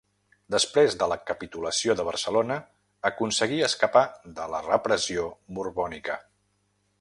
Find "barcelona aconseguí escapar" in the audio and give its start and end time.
2.07-4.03